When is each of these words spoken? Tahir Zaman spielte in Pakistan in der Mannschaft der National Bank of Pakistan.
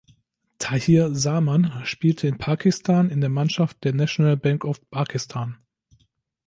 Tahir 0.57 1.13
Zaman 1.13 1.71
spielte 1.85 2.27
in 2.27 2.39
Pakistan 2.39 3.11
in 3.11 3.21
der 3.21 3.29
Mannschaft 3.29 3.83
der 3.83 3.93
National 3.93 4.35
Bank 4.35 4.65
of 4.65 4.81
Pakistan. 4.89 5.59